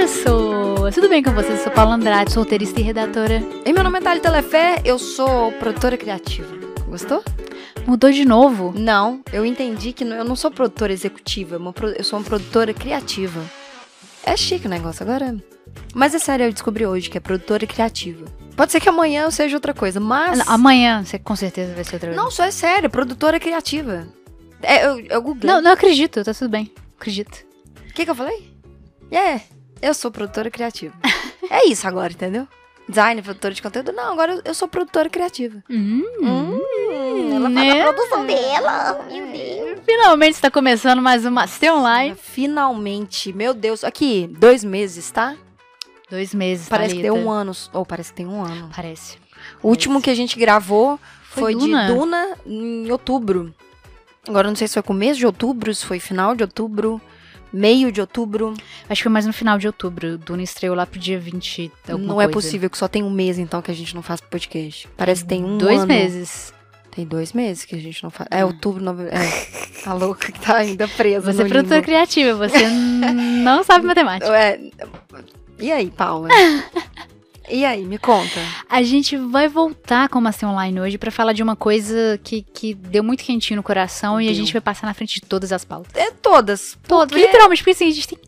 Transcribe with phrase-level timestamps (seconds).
[0.00, 0.94] pessoas!
[0.94, 1.58] Tudo bem com vocês?
[1.58, 3.42] Eu sou Paula Andrade, solteirista e redatora.
[3.66, 6.48] E meu nome é Thalita Telefé, eu sou produtora criativa.
[6.88, 7.22] Gostou?
[7.86, 8.72] Mudou de novo?
[8.74, 11.60] Não, eu entendi que eu não sou produtora executiva,
[11.98, 13.44] eu sou uma produtora criativa.
[14.24, 15.36] É chique o negócio agora.
[15.94, 18.24] Mas é sério, eu descobri hoje que é produtora criativa.
[18.56, 20.40] Pode ser que amanhã eu seja outra coisa, mas.
[20.48, 22.22] Amanhã você com certeza vai ser outra coisa.
[22.22, 24.08] Não, só é sério, produtora criativa.
[24.62, 25.52] É, eu, eu googlei.
[25.52, 26.72] Não, não acredito, tá tudo bem.
[26.98, 27.44] Acredito.
[27.86, 28.50] O que, que eu falei?
[29.10, 29.40] É,
[29.80, 30.94] eu sou produtora criativa.
[31.50, 32.46] é isso agora, entendeu?
[32.88, 33.92] Design, produtora de conteúdo.
[33.92, 35.62] Não, agora eu sou produtora criativa.
[35.70, 37.82] Hum, hum, ela faz né?
[37.82, 39.06] a produção dela.
[39.08, 39.80] Meu Deus.
[39.84, 42.16] Finalmente está começando mais uma Master Online.
[42.16, 43.32] Finalmente.
[43.32, 43.84] Meu Deus.
[43.84, 45.36] Aqui, dois meses, tá?
[46.10, 47.08] Dois meses, Parece Thalita.
[47.08, 47.52] que tem um ano.
[47.72, 48.70] Ou oh, parece que tem um ano.
[48.74, 49.18] Parece.
[49.62, 51.86] O último que a gente gravou foi, foi Duna.
[51.86, 53.54] de Duna em outubro.
[54.26, 57.00] Agora não sei se foi começo de outubro, se foi final de outubro
[57.52, 58.54] meio de outubro.
[58.88, 60.18] Acho que foi mais no final de outubro.
[60.18, 61.70] Duna estreou lá pro dia 20.
[61.98, 64.88] Não é possível que só tem um mês, então, que a gente não faz podcast.
[64.96, 65.86] Parece que tem um Dois ano.
[65.88, 66.52] meses.
[66.90, 68.28] Tem dois meses que a gente não faz.
[68.32, 69.14] É, outubro, novembro.
[69.14, 71.32] É, tá louca que tá ainda presa.
[71.32, 74.36] Você é produtora criativa, você não sabe matemática.
[74.36, 74.60] É,
[75.60, 76.28] e aí, Paula?
[77.50, 78.40] E aí, me conta.
[78.68, 82.74] A gente vai voltar com uma online hoje para falar de uma coisa que, que
[82.74, 85.64] deu muito quentinho no coração e a gente vai passar na frente de todas as
[85.64, 85.92] pautas.
[85.94, 86.78] É todas.
[86.86, 87.26] Todas, porque...
[87.26, 88.18] literalmente, porque assim, a gente tem,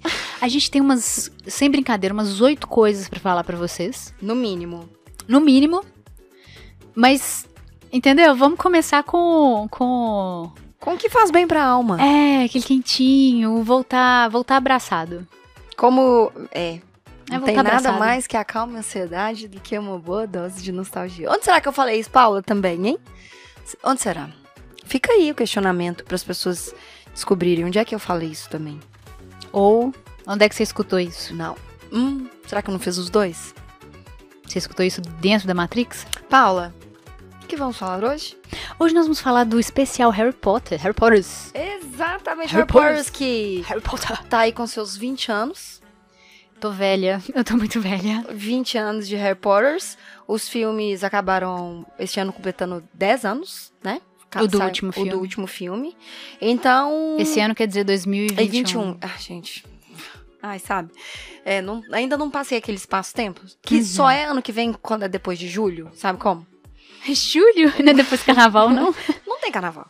[0.41, 4.13] a gente tem umas, sem brincadeira, umas oito coisas para falar para vocês.
[4.21, 4.89] No mínimo.
[5.29, 5.85] No mínimo.
[6.93, 7.47] Mas,
[7.93, 8.35] entendeu?
[8.35, 9.69] Vamos começar com...
[9.71, 10.51] com...
[10.81, 12.03] Com o que faz bem pra alma.
[12.03, 15.25] É, aquele quentinho, voltar, voltar abraçado.
[15.77, 16.81] Como, É
[17.31, 21.31] não tem nada mais que acalme a ansiedade do que uma boa dose de nostalgia.
[21.31, 22.99] Onde será que eu falei isso, Paula, também, hein?
[23.83, 24.29] Onde será?
[24.85, 26.75] Fica aí o questionamento para as pessoas
[27.13, 28.79] descobrirem onde é que eu falei isso também.
[29.53, 29.93] Ou
[30.27, 31.35] onde é que você escutou isso?
[31.35, 31.57] Não.
[31.93, 33.55] Hum, será que eu não fiz os dois?
[34.47, 36.07] Você escutou isso dentro da Matrix?
[36.29, 36.75] Paula,
[37.43, 38.37] o que vamos falar hoje?
[38.79, 40.81] Hoje nós vamos falar do especial Harry Potter.
[40.81, 41.53] Harry Potters.
[41.55, 44.23] Exatamente, Harry, Harry Potters que Harry Potter.
[44.25, 45.82] tá aí com seus 20 anos.
[46.63, 48.25] Tô velha, eu tô muito velha.
[48.31, 49.99] 20 anos de Harry Potters.
[50.29, 54.01] Os filmes acabaram este ano completando 10 anos, né?
[54.41, 55.09] O do último filme.
[55.09, 55.97] O do último filme.
[56.41, 57.17] Então.
[57.19, 58.41] Esse ano quer dizer 2021.
[58.41, 58.99] É 21.
[59.01, 59.65] Ah, gente.
[60.41, 60.93] Ai, sabe?
[61.45, 63.41] É, não, ainda não passei aquele espaço-tempo.
[63.61, 63.85] Que uhum.
[63.85, 65.91] só é ano que vem quando é depois de julho.
[65.95, 66.47] Sabe como?
[67.13, 67.73] Julho?
[67.83, 68.95] Não é depois do carnaval, não?
[69.27, 69.89] não tem carnaval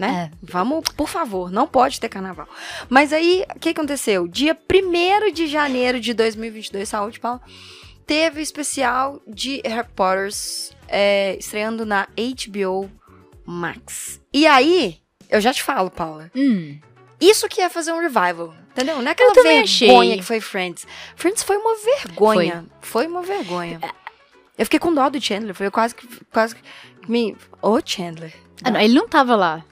[0.00, 0.30] né?
[0.32, 0.36] É.
[0.42, 2.48] Vamos, por favor, não pode ter carnaval.
[2.88, 4.26] Mas aí, o que aconteceu?
[4.26, 7.40] Dia 1 de janeiro de 2022, saúde, Paulo,
[8.06, 10.30] teve o especial de Harry Potter
[10.88, 12.90] é, estreando na HBO
[13.44, 14.20] Max.
[14.32, 16.30] E aí, eu já te falo, Paula.
[16.34, 16.78] Hum.
[17.20, 18.96] Isso que é fazer um revival, entendeu?
[18.96, 20.16] Não é aquela vergonha achei.
[20.16, 20.86] que foi Friends.
[21.14, 22.64] Friends foi uma vergonha.
[22.80, 23.78] Foi, foi uma vergonha.
[24.56, 25.54] Eu fiquei com dó do Chandler.
[25.54, 26.06] Foi quase que.
[26.32, 26.62] Quase que
[27.06, 27.36] me.
[27.60, 28.32] Ô, oh, Chandler.
[28.64, 29.64] Ah, não, ele não tava lá.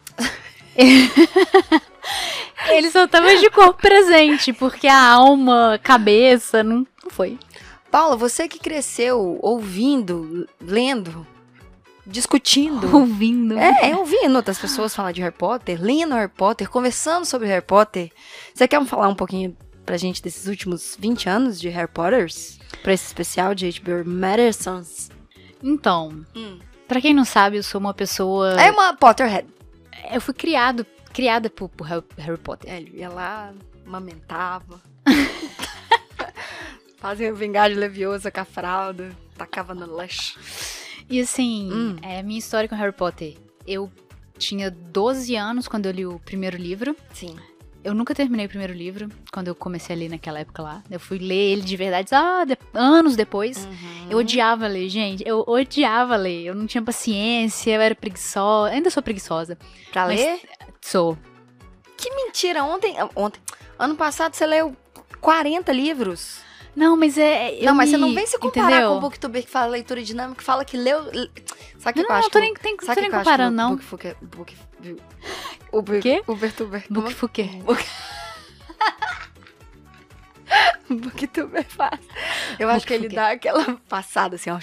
[2.71, 7.39] Ele só tava de corpo presente, porque a alma, cabeça, não, não foi.
[7.91, 11.27] Paula, você que cresceu ouvindo, lendo,
[12.07, 12.95] discutindo.
[12.95, 13.59] Ouvindo.
[13.59, 17.65] É, é ouvindo outras pessoas falar de Harry Potter, lendo Harry Potter, conversando sobre Harry
[17.65, 18.11] Potter.
[18.55, 22.59] Você quer falar um pouquinho pra gente desses últimos 20 anos de Harry Potters?
[22.83, 25.11] Pra esse especial de HBO Madisons?
[25.63, 26.59] Então, hum.
[26.87, 28.61] pra quem não sabe, eu sou uma pessoa...
[28.61, 29.58] É uma Potterhead
[30.13, 32.71] eu fui criado, criada por, por Harry Potter.
[32.71, 33.53] É, ele ia lá,
[33.87, 34.81] amamentava.
[36.99, 40.37] Fazia vingar de leviosa com a fralda, tacava no lanche.
[41.09, 41.97] E assim, hum.
[42.03, 43.37] é minha história com Harry Potter.
[43.67, 43.91] Eu
[44.37, 46.97] tinha 12 anos quando eu li o primeiro livro.
[47.13, 47.37] Sim.
[47.85, 50.83] Eu nunca terminei o primeiro livro, quando eu comecei a ler naquela época lá.
[50.91, 53.65] Eu fui ler ele de verdade ah, de, anos depois.
[53.67, 54.11] Uhum.
[54.11, 55.23] Eu odiava ler, gente.
[55.27, 56.45] Eu odiava ler.
[56.45, 58.75] Eu não tinha paciência, eu era preguiçosa.
[58.75, 59.57] Ainda sou preguiçosa.
[59.93, 60.41] Pra ler?
[60.81, 61.17] Sou.
[61.97, 62.65] Que mentira!
[62.65, 63.41] Ontem, ontem.
[63.79, 64.77] Ano passado você leu
[65.21, 66.41] 40 livros.
[66.75, 67.59] Não, mas é.
[67.63, 67.97] Não, mas me...
[67.97, 68.91] você não vem se comparar Entendeu?
[68.91, 71.05] com o Booktuber que fala leitura dinâmica, que fala que leu.
[71.79, 72.23] Sabe que não, eu acho?
[72.27, 73.77] Não, tô nem, tem, tô nem comparando, não.
[73.77, 74.57] Book, book,
[75.73, 76.23] o quê?
[76.27, 76.85] Ubertuber.
[76.89, 77.49] Bookfucker.
[77.65, 77.85] Book...
[80.89, 82.01] Booktuber faz.
[82.59, 84.59] Eu acho que ele dá aquela passada assim, ó.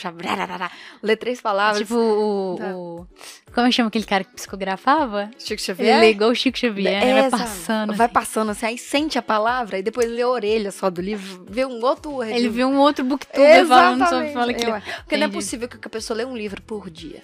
[1.01, 1.79] Lê três palavras.
[1.79, 2.75] Tipo o, tá.
[2.75, 3.07] o.
[3.53, 5.29] Como é que chama aquele cara que psicografava?
[5.37, 5.97] Chico Xavier.
[5.97, 7.29] Ele igual o Chico Xavier, é, né?
[7.29, 7.93] Vai passando.
[7.93, 8.13] Vai assim.
[8.13, 11.65] passando assim, aí sente a palavra e depois lê a orelha só do livro, vê
[11.65, 12.23] um outro.
[12.23, 14.65] Ele vê um outro booktuber falando sobre fala que.
[14.65, 17.23] Porque não é possível que a pessoa lê um livro por dia.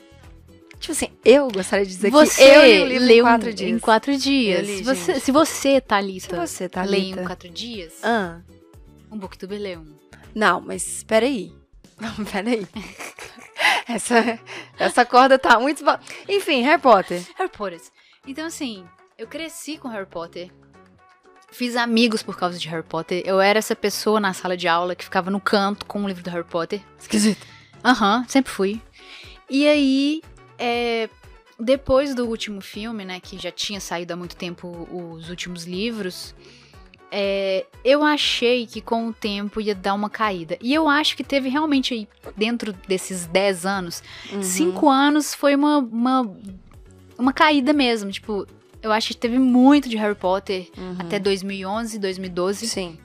[0.81, 3.53] Tipo assim, eu gostaria de dizer você que eu li o livro leu em quatro
[3.53, 3.69] dias.
[3.69, 4.67] Em quatro dias.
[4.67, 8.41] Li, você, se você, Thalita, se você, Thalita, lê em quatro dias, ah.
[9.11, 9.85] Um booktube lê um.
[10.33, 11.53] Não, mas peraí.
[12.01, 12.67] Não, peraí.
[13.87, 14.39] essa,
[14.79, 15.83] essa corda tá muito...
[16.27, 17.21] Enfim, Harry Potter.
[17.37, 17.79] Harry Potter.
[18.25, 18.83] Então, assim,
[19.19, 20.49] eu cresci com Harry Potter.
[21.51, 23.21] Fiz amigos por causa de Harry Potter.
[23.23, 26.23] Eu era essa pessoa na sala de aula que ficava no canto com o livro
[26.23, 26.81] do Harry Potter.
[26.97, 27.45] Esquisito.
[27.85, 28.81] Aham, uhum, sempre fui.
[29.53, 30.21] E aí,
[30.61, 31.09] é,
[31.59, 36.35] depois do último filme, né, que já tinha saído há muito tempo os últimos livros,
[37.11, 40.57] é, eu achei que com o tempo ia dar uma caída.
[40.61, 44.03] E eu acho que teve realmente aí, dentro desses 10 anos,
[44.41, 44.89] 5 uhum.
[44.89, 46.35] anos foi uma, uma,
[47.17, 48.11] uma caída mesmo.
[48.11, 48.47] Tipo,
[48.81, 50.95] eu acho que teve muito de Harry Potter uhum.
[50.99, 52.67] até 2011, 2012.
[52.67, 52.97] Sim.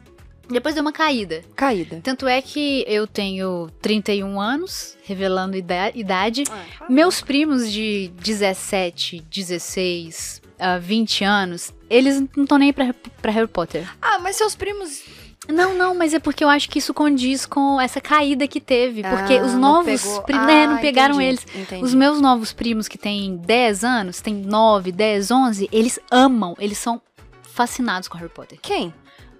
[0.48, 1.42] Depois deu uma caída.
[1.54, 2.00] Caída.
[2.02, 6.44] Tanto é que eu tenho 31 anos, revelando idade.
[6.50, 13.32] Ah, Meus primos de 17, 16, uh, 20 anos, eles não estão nem pra, pra
[13.32, 13.88] Harry Potter.
[14.00, 15.02] Ah, mas seus primos
[15.48, 19.02] não, não, mas é porque eu acho que isso condiz com essa caída que teve.
[19.02, 20.42] Porque ah, os novos primos.
[20.42, 21.46] Ah, né, não pegaram entendi, eles.
[21.54, 21.84] Entendi.
[21.84, 26.78] Os meus novos primos que têm 10 anos, têm 9, 10, 11, eles amam, eles
[26.78, 27.00] são
[27.42, 28.58] fascinados com Harry Potter.
[28.60, 28.92] Quem?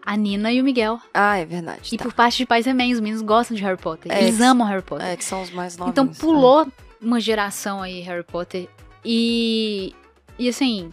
[0.06, 1.00] A Nina e o Miguel.
[1.12, 1.90] Ah, é verdade.
[1.92, 2.04] E tá.
[2.04, 4.12] por parte de pais também, os meninos gostam de Harry Potter.
[4.12, 5.04] É, eles amam Harry Potter.
[5.04, 5.90] É, que são os mais novos.
[5.90, 6.66] Então pulou é.
[7.00, 8.68] uma geração aí Harry Potter.
[9.04, 9.92] E.
[10.38, 10.90] E assim,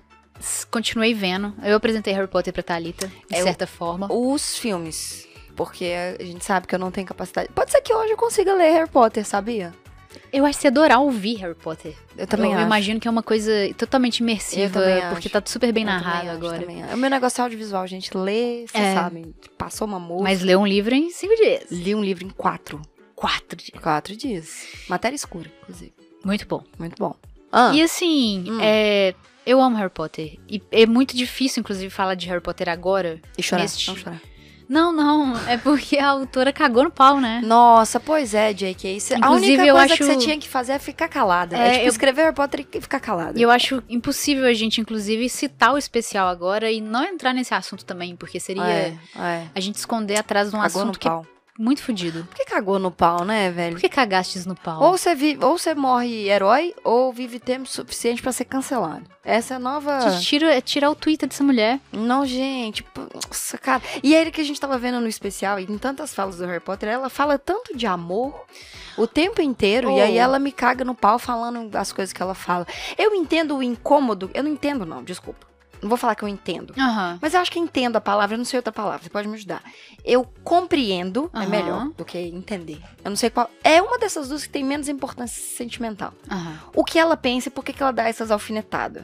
[0.71, 1.53] continuei vendo.
[1.61, 4.07] Eu apresentei Harry Potter pra Thalita, de é, certa forma.
[4.11, 5.27] Os filmes.
[5.55, 7.49] Porque a gente sabe que eu não tenho capacidade.
[7.53, 9.71] Pode ser que hoje eu consiga ler Harry Potter, sabia?
[10.33, 11.95] Eu acho que você adorar ouvir Harry Potter.
[12.17, 12.63] Eu também eu, acho.
[12.63, 14.81] Eu imagino que é uma coisa totalmente imersiva,
[15.11, 16.59] porque tá super bem narrado agora.
[16.59, 16.95] Também acho.
[16.95, 18.17] O meu negócio é audiovisual, gente.
[18.17, 18.95] Lê, vocês é.
[18.95, 19.35] sabem.
[19.55, 20.23] Passou uma música.
[20.23, 21.69] Mas lê um livro em cinco dias.
[21.69, 22.81] Li um livro em quatro.
[23.15, 23.79] Quatro dias.
[23.79, 24.67] Quatro dias.
[24.89, 25.93] Matéria escura, inclusive.
[26.25, 26.63] Muito bom.
[26.79, 27.15] Muito bom.
[27.51, 27.71] Ah.
[27.71, 28.57] E assim, hum.
[28.59, 29.13] é,
[29.45, 30.39] eu amo Harry Potter.
[30.49, 33.21] E é muito difícil, inclusive, falar de Harry Potter agora.
[33.37, 33.61] E chorar.
[33.61, 33.87] Neste...
[33.87, 34.19] Não chorar.
[34.73, 37.41] Não, não, é porque a autora cagou no pau, né?
[37.45, 38.99] Nossa, pois é, J.K.
[38.99, 39.97] Cê, a única coisa acho...
[39.97, 41.55] que você tinha que fazer é ficar calada.
[41.55, 41.89] É, é tipo, eu...
[41.89, 43.37] escrever Harry Potter e ficar calada.
[43.37, 47.53] E eu acho impossível a gente, inclusive, citar o especial agora e não entrar nesse
[47.53, 49.43] assunto também, porque seria é, é.
[49.53, 51.23] a gente esconder atrás de um Cagou assunto que pau
[51.57, 52.25] muito fudido.
[52.25, 53.75] Por que cagou no pau, né, velho?
[53.75, 54.81] Por que cagastes no pau?
[54.81, 59.03] Ou você vive, ou você morre herói, ou vive tempo suficiente para ser cancelado.
[59.23, 59.99] Essa é a nova.
[60.19, 61.79] Tira, é tirar o Twitter dessa mulher.
[61.91, 62.83] Não, gente.
[63.13, 63.81] Nossa, cara.
[64.01, 66.59] E aí que a gente tava vendo no especial, e em tantas falas do Harry
[66.59, 68.45] Potter, ela fala tanto de amor
[68.97, 69.97] o tempo inteiro, oh.
[69.97, 70.21] e aí oh.
[70.21, 72.65] ela me caga no pau falando as coisas que ela fala.
[72.97, 74.29] Eu entendo o incômodo.
[74.33, 75.52] Eu não entendo, não, desculpa.
[75.83, 76.73] Não vou falar que eu entendo.
[76.77, 77.19] Uhum.
[77.21, 79.03] Mas eu acho que entendo a palavra, eu não sei outra palavra.
[79.03, 79.61] Você pode me ajudar.
[80.03, 81.41] Eu compreendo, uhum.
[81.41, 82.81] é melhor do que entender.
[83.03, 83.51] Eu não sei qual.
[83.61, 86.13] É uma dessas duas que tem menos importância sentimental.
[86.31, 86.55] Uhum.
[86.73, 89.03] O que ela pensa e por que ela dá essas alfinetadas.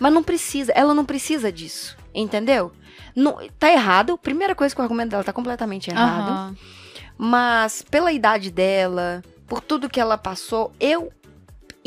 [0.00, 1.96] Mas não precisa, ela não precisa disso.
[2.14, 2.72] Entendeu?
[3.14, 4.16] Não, tá errado.
[4.16, 6.56] Primeira coisa que o argumento dela tá completamente errado.
[7.18, 11.12] Mas pela idade dela, por tudo que ela passou, eu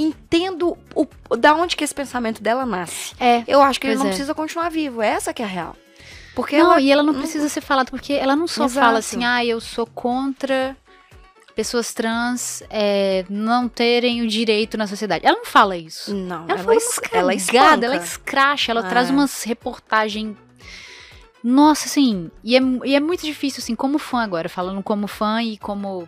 [0.01, 3.13] entendo o, da onde que esse pensamento dela nasce.
[3.19, 3.44] É.
[3.48, 4.09] Eu acho que ele não é.
[4.09, 5.01] precisa continuar vivo.
[5.01, 5.75] Essa que é a real.
[6.36, 8.86] Porque não, ela, e ela não precisa ser falada, porque ela não só Exato.
[8.86, 10.77] fala assim, ah, eu sou contra
[11.51, 15.25] pessoas trans é, não terem o direito na sociedade.
[15.25, 16.15] Ela não fala isso.
[16.15, 17.86] Não, ela, ela, fala es ela espanca.
[17.86, 18.89] ela escracha, ela é.
[18.89, 20.36] traz umas reportagens.
[21.43, 25.41] Nossa, assim, e é, e é muito difícil, assim, como fã agora, falando como fã
[25.41, 26.08] e como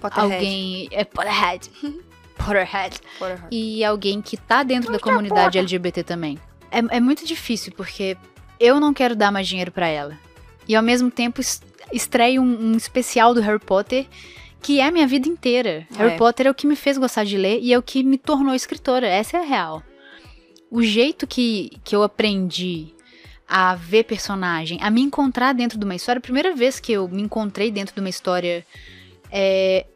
[0.00, 0.34] Potterhead.
[0.34, 0.88] alguém.
[0.90, 1.70] É Potterhead.
[2.36, 2.98] Potterhead.
[3.18, 3.48] Potterhead.
[3.50, 6.38] E alguém que tá dentro da comunidade LGBT também.
[6.70, 8.16] É, é muito difícil, porque
[8.58, 10.18] eu não quero dar mais dinheiro para ela.
[10.68, 11.40] E ao mesmo tempo
[11.92, 14.06] estreio um, um, especial do Harry Potter
[14.62, 15.86] que é a minha vida inteira.
[15.94, 15.98] É.
[15.98, 18.18] Harry Potter é o que me fez gostar de ler e é o que me
[18.18, 19.06] tornou escritora.
[19.06, 19.82] Essa é a real.
[20.68, 22.92] O jeito que, que eu aprendi
[23.48, 27.06] a ver personagem, a me encontrar dentro de uma história, a primeira vez que eu
[27.06, 28.66] me encontrei dentro de uma história
[29.30, 29.86] é,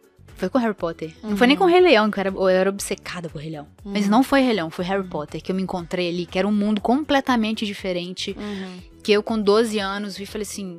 [0.40, 1.12] foi com Harry Potter.
[1.22, 1.30] Uhum.
[1.30, 3.66] Não foi nem com Rei Leão, que eu era, eu era obcecada por Rei Leão.
[3.84, 3.92] Uhum.
[3.92, 6.48] Mas não foi Rei Leão, foi Harry Potter, que eu me encontrei ali, que era
[6.48, 8.34] um mundo completamente diferente.
[8.38, 8.78] Uhum.
[9.02, 10.78] Que eu, com 12 anos, vi e falei assim: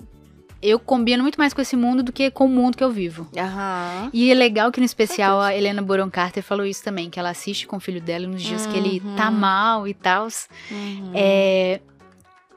[0.62, 3.28] eu combino muito mais com esse mundo do que com o mundo que eu vivo.
[3.36, 4.10] Uhum.
[4.14, 7.30] E é legal que no especial a Helena Boron Carter falou isso também, que ela
[7.30, 8.72] assiste com o filho dela nos dias uhum.
[8.72, 9.38] que ele tá uhum.
[9.38, 10.28] mal e tal.
[10.70, 11.12] Uhum.
[11.14, 11.82] É,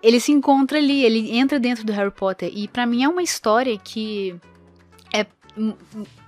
[0.02, 2.50] ele se encontra ali, ele entra dentro do Harry Potter.
[2.54, 4.34] E para mim é uma história que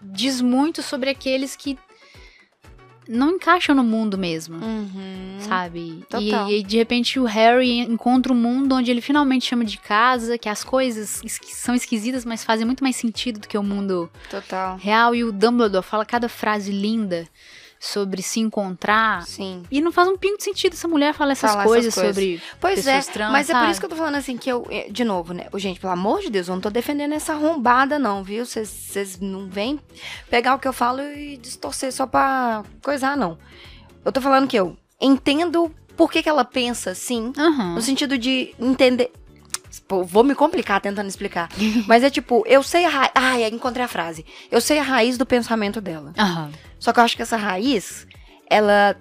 [0.02, 1.78] diz muito sobre aqueles que
[3.08, 5.38] não encaixam no mundo mesmo, uhum.
[5.38, 6.04] sabe?
[6.10, 6.50] Total.
[6.50, 10.36] E, e, de repente o Harry encontra um mundo onde ele finalmente chama de casa,
[10.36, 14.76] que as coisas são esquisitas, mas fazem muito mais sentido do que o mundo Total.
[14.76, 15.14] real.
[15.14, 17.28] E o Dumbledore fala cada frase linda
[17.86, 19.22] sobre se encontrar.
[19.22, 19.62] Sim.
[19.70, 22.14] E não faz um pingo de sentido essa mulher falar essas, Falar coisas, essas coisas.
[22.16, 23.70] sobre Pois é, pessoas trans, mas é por sabe?
[23.70, 25.46] isso que eu tô falando assim, que eu, eh, de novo, né?
[25.56, 28.44] Gente, pelo amor de Deus, eu não tô defendendo essa arrombada, não, viu?
[28.44, 29.80] Vocês não vêm
[30.30, 33.38] pegar o que eu falo e distorcer só pra coisar, não.
[34.04, 37.74] Eu tô falando que eu entendo por que, que ela pensa assim, Aham.
[37.74, 39.10] no sentido de entender.
[39.88, 41.48] Pô, vou me complicar tentando explicar.
[41.86, 43.10] Mas é tipo, eu sei a raiz.
[43.14, 44.24] Ai, encontrei a frase.
[44.50, 46.12] Eu sei a raiz do pensamento dela.
[46.18, 46.50] Aham.
[46.78, 48.06] Só que eu acho que essa raiz,
[48.48, 48.96] ela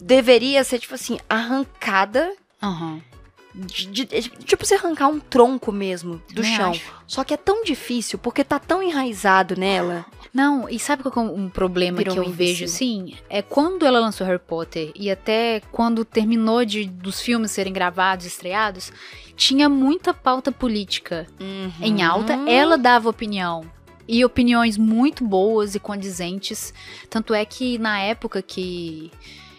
[0.00, 2.32] deveria ser, tipo assim, arrancada.
[2.62, 3.00] Aham.
[3.56, 6.70] de- de- de- tipo, você arrancar um tronco mesmo do chão.
[6.72, 6.92] acho.
[7.06, 10.04] Só que é tão difícil, porque tá tão enraizado nela.
[10.32, 13.14] Não, e sabe qual é um problema Virou que eu vejo, assim?
[13.30, 18.26] É quando ela lançou Harry Potter e até quando terminou de dos filmes serem gravados,
[18.26, 18.92] estreados,
[19.36, 21.24] tinha muita pauta política
[21.80, 22.34] em alta.
[22.36, 22.48] Uhum.
[22.48, 23.64] Ela dava opinião.
[24.06, 26.72] E opiniões muito boas e condizentes.
[27.08, 29.10] Tanto é que na época que.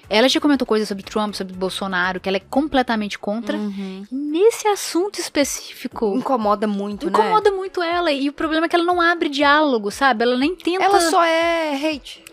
[0.08, 3.58] Ela já comentou coisas sobre Trump, sobre Bolsonaro, que ela é completamente contra.
[3.58, 4.06] Uhum.
[4.12, 7.12] Nesse assunto específico, Incomoda muito, né?
[7.12, 8.12] incomoda muito ela.
[8.12, 10.22] E o problema é que ela não abre diálogo, sabe?
[10.24, 10.84] Ela nem tenta.
[10.84, 12.24] Ela só é hate.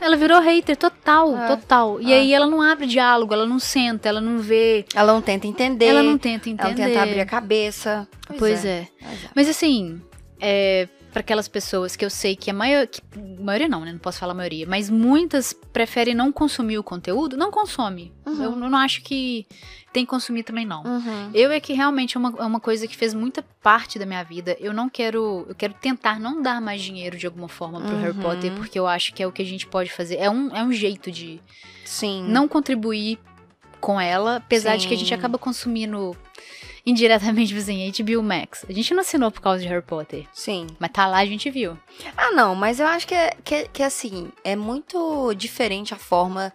[0.00, 2.00] Ela virou hater total, É, total.
[2.00, 2.18] E é.
[2.20, 5.86] aí ela não abre diálogo, ela não senta, ela não vê, Ela não tenta entender.
[5.86, 6.80] ela não tenta ela entender.
[6.82, 8.06] não tenta abrir a cabeça.
[8.38, 8.86] Pois é.
[9.00, 9.30] Pois é.
[9.34, 10.00] Mas assim,
[10.40, 12.90] é, para aquelas pessoas que eu sei que a maioria,
[13.40, 13.90] maioria não, né?
[13.90, 18.12] Não posso falar maioria, mas muitas preferem não consumir o conteúdo, não consome.
[18.26, 18.42] Uhum.
[18.42, 19.46] Eu não acho que
[19.94, 20.82] tem que consumir também não.
[20.82, 21.30] Uhum.
[21.32, 24.22] Eu é que realmente é uma, é uma coisa que fez muita parte da minha
[24.22, 24.58] vida.
[24.60, 25.46] Eu não quero.
[25.48, 28.22] Eu quero tentar não dar mais dinheiro de alguma forma pro Harry Uhum.
[28.22, 30.16] Potter, porque eu acho que é o que a gente pode fazer.
[30.16, 31.40] É um, é um jeito de
[31.82, 32.26] Sim.
[32.28, 33.18] não contribuir
[33.80, 35.14] com ela, apesar de que a gente Sim.
[35.14, 36.14] acaba consumindo
[36.86, 38.64] indiretamente assim, HBO Max.
[38.68, 40.68] A gente não assinou por causa de Harry Potter, Sim.
[40.78, 41.76] mas tá lá a gente viu.
[42.16, 45.92] Ah, não, mas eu acho que é, que, é- que é assim, é muito diferente
[45.92, 46.52] a forma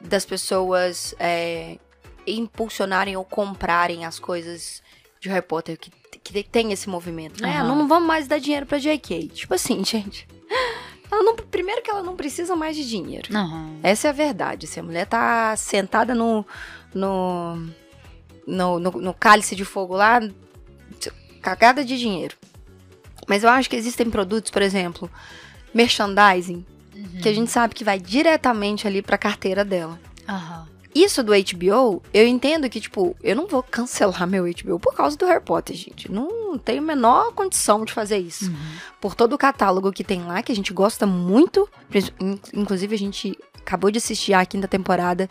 [0.00, 1.78] das pessoas é,
[2.26, 4.82] impulsionarem ou comprarem as coisas
[5.20, 5.90] de Harry Potter que,
[6.22, 7.56] que tem esse movimento, né?
[7.58, 7.68] Aham.
[7.68, 9.28] Não, não vamos mais dar dinheiro pra J.K.
[9.28, 10.26] Tipo assim, gente.
[11.10, 13.34] Ela não, primeiro que ela não precisa mais de dinheiro.
[13.34, 13.78] Aham.
[13.82, 14.66] Essa é a verdade.
[14.66, 16.44] Se a mulher tá sentada no,
[16.94, 17.56] no,
[18.48, 20.20] no, no, no cálice de fogo lá,
[21.42, 22.34] cagada de dinheiro.
[23.26, 25.10] Mas eu acho que existem produtos, por exemplo,
[25.74, 26.64] merchandising,
[27.22, 29.98] que a gente sabe que vai diretamente ali pra carteira dela.
[30.28, 30.66] Aham.
[30.94, 35.16] Isso do HBO, eu entendo que, tipo, eu não vou cancelar meu HBO por causa
[35.16, 36.10] do Harry Potter, gente.
[36.10, 38.56] Não tenho a menor condição de fazer isso Uhum.
[39.00, 41.68] por todo o catálogo que tem lá, que a gente gosta muito.
[42.20, 45.28] In- Inclusive, a gente acabou de assistir a quinta temporada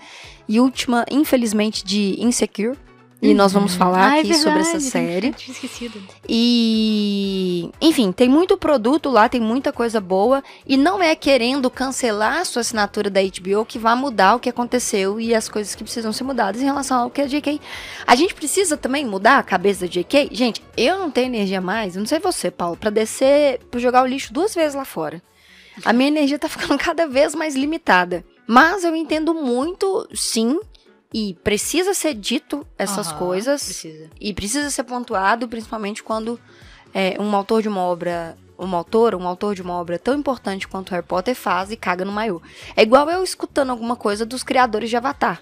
[0.47, 2.77] e última, infelizmente, de Insecure.
[3.19, 5.33] E nós vamos falar Ah, é aqui sobre essa verdade, série.
[5.33, 5.99] Tinha esquecido.
[6.29, 10.43] E, enfim, tem muito produto lá, tem muita coisa boa.
[10.67, 14.49] E não é querendo cancelar a sua assinatura da HBO que vai mudar o que
[14.49, 17.59] aconteceu e as coisas que precisam ser mudadas em relação ao que a JK.
[18.05, 20.29] A gente precisa também mudar a cabeça da JK.
[20.31, 24.03] Gente, eu não tenho energia mais, eu não sei você, Paulo, pra descer, pra jogar
[24.03, 25.23] o lixo duas vezes lá fora.
[25.83, 28.23] A minha energia tá ficando cada vez mais limitada.
[28.47, 30.59] Mas eu entendo muito, sim,
[31.13, 33.63] e precisa ser dito essas Aham, coisas.
[33.63, 34.09] Precisa.
[34.19, 36.39] E precisa ser pontuado, principalmente quando
[36.93, 40.67] é, um autor de uma obra, uma autora, um autor de uma obra tão importante
[40.67, 42.41] quanto Harry Potter faz e caga no maiô.
[42.75, 45.41] É igual eu escutando alguma coisa dos criadores de Avatar.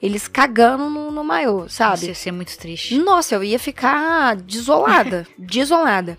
[0.00, 2.06] Eles cagando no, no maiô, Isso sabe?
[2.06, 2.98] ia ser muito triste.
[2.98, 6.18] Nossa, eu ia ficar desolada, desolada.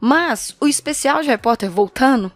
[0.00, 2.30] Mas o especial de Harry Potter, voltando,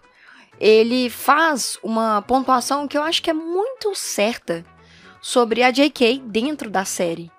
[0.59, 4.64] ele faz uma pontuação que eu acho que é muito certa
[5.28, 6.23] sobre a J.K.
[6.25, 7.30] dentro da série.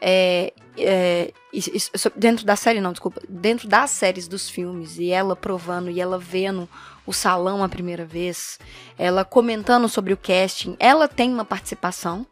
[0.00, 3.20] É, é, isso- isso- so- dentro da série, não, desculpa.
[3.28, 4.98] Dentro das séries dos filmes.
[4.98, 6.66] E ela provando e ela vendo
[7.06, 8.58] o salão a primeira vez.
[8.98, 10.76] Ela comentando sobre o casting.
[10.80, 12.26] Ela tem uma participação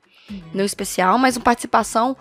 [0.54, 2.16] no especial, mas uma participação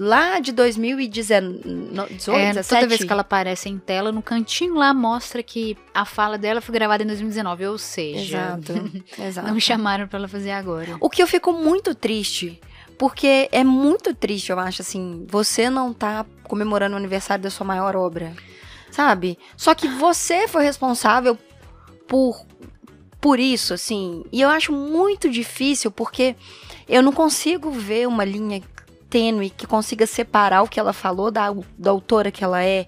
[0.00, 2.68] lá de 2018, É, 17.
[2.68, 6.60] toda vez que ela aparece em tela, no cantinho lá mostra que a fala dela
[6.60, 8.90] foi gravada em 2019, ou seja, Exato,
[9.20, 9.48] exato.
[9.48, 10.96] não chamaram pra ela fazer agora.
[11.00, 12.60] O que eu fico muito triste,
[12.96, 17.66] porque é muito triste, eu acho, assim, você não tá comemorando o aniversário da sua
[17.66, 18.32] maior obra,
[18.92, 19.36] sabe?
[19.56, 21.36] Só que você foi responsável
[22.06, 22.46] por,
[23.20, 26.36] por isso, assim, e eu acho muito difícil, porque
[26.88, 28.62] eu não consigo ver uma linha
[29.10, 31.48] tênue que consiga separar o que ela falou da,
[31.78, 32.86] da autora que ela é,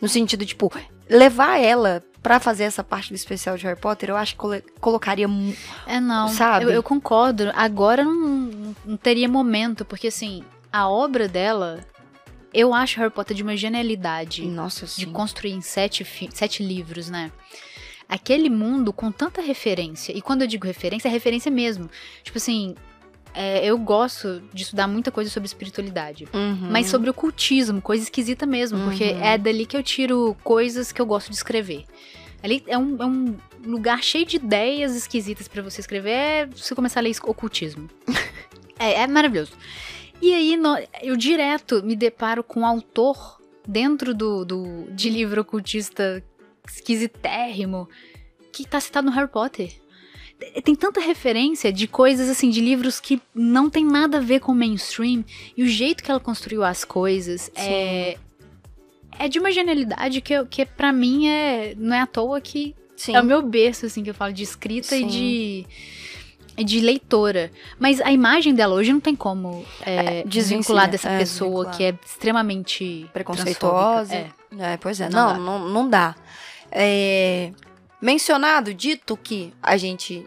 [0.00, 0.72] no sentido, tipo,
[1.08, 4.62] levar ela pra fazer essa parte do especial de Harry Potter, eu acho que colo-
[4.80, 5.26] colocaria
[5.86, 6.28] É, não.
[6.28, 6.66] Sabe?
[6.66, 7.50] Eu, eu concordo.
[7.54, 11.80] Agora não, não teria momento, porque assim, a obra dela,
[12.54, 14.46] eu acho Harry Potter de uma genialidade.
[14.46, 15.12] Nossa, de sim.
[15.12, 17.32] construir em sete, sete livros, né?
[18.08, 20.12] aquele mundo com tanta referência.
[20.14, 21.88] E quando eu digo referência, é referência mesmo.
[22.22, 22.74] Tipo assim,
[23.34, 26.28] é, eu gosto de estudar muita coisa sobre espiritualidade.
[26.32, 26.68] Uhum.
[26.70, 28.78] Mas sobre ocultismo, coisa esquisita mesmo.
[28.78, 28.84] Uhum.
[28.86, 31.84] Porque é dali que eu tiro coisas que eu gosto de escrever.
[32.42, 36.10] Ali é um, é um lugar cheio de ideias esquisitas para você escrever.
[36.10, 37.88] É você começar a ler ocultismo.
[38.78, 39.52] é, é maravilhoso.
[40.20, 45.40] E aí no, eu direto me deparo com um autor dentro do, do de livro
[45.40, 46.22] ocultista
[46.66, 47.88] esquisitérrimo
[48.52, 49.81] que tá citado no Harry Potter.
[50.64, 54.52] Tem tanta referência de coisas assim, de livros que não tem nada a ver com
[54.52, 55.24] o mainstream.
[55.56, 58.16] E o jeito que ela construiu as coisas é.
[59.18, 61.74] É de uma genialidade que, que para mim é.
[61.76, 63.14] Não é à toa que Sim.
[63.14, 65.06] é o meu berço, assim, que eu falo de escrita e Sim.
[65.06, 65.66] de.
[66.56, 67.50] e de leitora.
[67.78, 71.84] Mas a imagem dela hoje não tem como é, É, desvincular dessa é, pessoa que
[71.84, 74.14] é extremamente Preconceituosa.
[74.14, 74.30] É.
[74.58, 75.08] É, pois é.
[75.08, 75.38] Não Não, dá.
[75.38, 76.14] não, não dá.
[76.70, 77.52] É,
[78.00, 80.26] mencionado, dito que a gente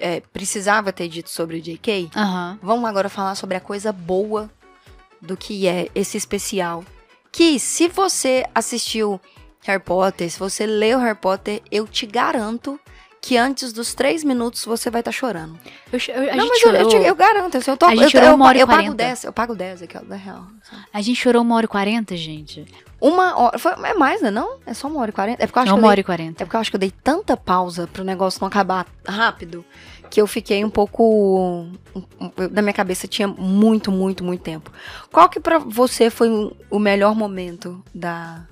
[0.00, 2.58] é, precisava ter dito sobre o JK, Aham.
[2.62, 4.50] vamos agora falar sobre a coisa boa
[5.20, 6.84] do que é esse especial.
[7.32, 9.20] Que se você assistiu
[9.62, 12.78] Harry Potter, se você leu Harry Potter, eu te garanto
[13.26, 15.58] que antes dos três minutos você vai estar chorando.
[15.90, 17.56] Eu, eu- não, mas eu, eu, eu garanto.
[17.56, 18.96] assim, Eu, tô, A gente eu, chorou uma hora e eu pago quarenta.
[18.96, 20.44] 10, eu pago 10 aqui, ó, da real.
[20.92, 22.66] a gente chorou uma hora e quarenta, gente.
[23.00, 23.58] Uma hora.
[23.58, 24.30] Foi, é mais, né?
[24.30, 24.58] Não?
[24.66, 25.42] É só uma hora e quarenta?
[25.42, 26.42] É porque eu acho que eu uma dei hora e quarenta.
[26.42, 29.64] É porque eu acho que eu dei tanta pausa pro negócio não acabar rápido
[30.10, 31.66] que eu fiquei um pouco.
[32.52, 34.70] Na minha cabeça tinha muito, muito, muito tempo.
[35.10, 38.44] Qual que pra você foi o- o melhor momento da,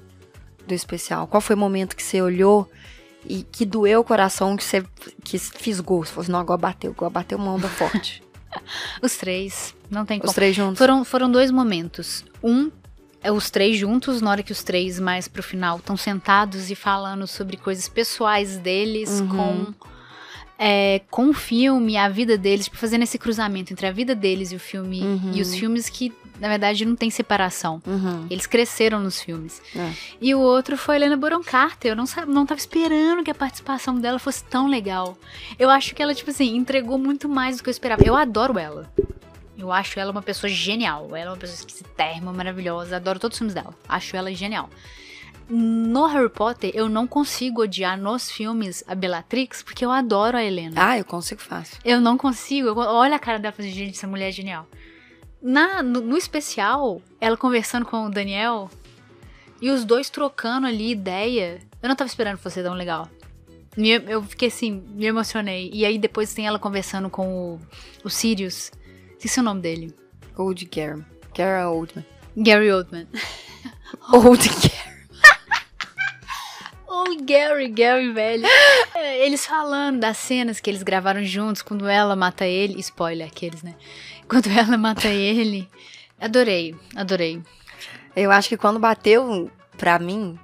[0.66, 1.26] do especial?
[1.26, 2.66] Qual foi o momento que você olhou
[3.26, 4.84] e que doeu o coração, que você
[5.24, 6.04] que fisgou?
[6.04, 8.22] Se fosse, não, agora bateu, agora bateu uma onda forte.
[9.00, 9.74] Os três.
[9.90, 10.28] Não tem como.
[10.28, 10.78] Os três juntos.
[10.78, 12.24] Foram, foram dois momentos.
[12.42, 12.70] Um
[13.22, 16.74] é os três juntos, na hora que os três mais pro final estão sentados e
[16.74, 19.28] falando sobre coisas pessoais deles Uhum.
[19.28, 19.74] com
[20.58, 24.52] é, com o filme, a vida deles, tipo, fazendo esse cruzamento entre a vida deles
[24.52, 25.32] e o filme Uhum.
[25.34, 27.80] e os filmes que na verdade não tem separação.
[27.86, 28.26] Uhum.
[28.28, 29.62] Eles cresceram nos filmes.
[29.76, 29.92] É.
[30.20, 31.92] E o outro foi a Helena Bonham Carter.
[31.92, 35.16] Eu não, não tava esperando que a participação dela fosse tão legal.
[35.56, 38.02] Eu acho que ela, tipo assim, entregou muito mais do que eu esperava.
[38.04, 38.92] Eu adoro ela.
[39.56, 41.06] Eu acho ela uma pessoa genial.
[41.14, 42.96] Ela é uma pessoa esquisitérrima, maravilhosa.
[42.96, 43.72] Adoro todos os filmes dela.
[43.88, 44.68] Acho ela genial.
[45.48, 50.42] No Harry Potter, eu não consigo odiar nos filmes a Bellatrix, porque eu adoro a
[50.42, 50.74] Helena.
[50.76, 51.78] Ah, eu consigo fácil.
[51.84, 52.68] Eu não consigo.
[52.68, 54.66] eu- olha a cara dela e falo, gente, essa mulher é genial.
[55.42, 58.70] Na, no, no especial, ela conversando com o Daniel
[59.60, 61.60] e os dois trocando ali ideia.
[61.82, 63.08] Eu não tava esperando que fosse tão legal.
[63.76, 65.70] Me- eu fiquei assim, me emocionei.
[65.72, 67.60] E aí depois tem ela conversando com o,
[68.04, 68.70] o Sirius.
[69.16, 69.94] Esqueci o nome dele.
[70.36, 71.04] Old Gary.
[71.34, 72.04] Gary Oldman.
[72.36, 73.08] Gary Oldman.
[74.12, 74.82] Old Gary.
[76.94, 78.44] Oh, Gary, Gary, velho.
[78.94, 82.78] É, Eles falando das cenas que eles gravaram juntos quando ela mata ele.
[82.80, 83.74] Spoiler, aqueles, né?
[84.32, 85.68] Quando ela mata ele.
[86.18, 87.42] Adorei, adorei.
[88.16, 90.38] Eu acho que quando bateu pra mim,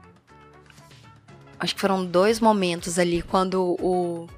[1.59, 4.29] acho que foram dois momentos ali quando o,